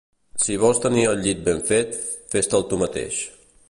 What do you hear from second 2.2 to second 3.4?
fes-te'l tu mateix.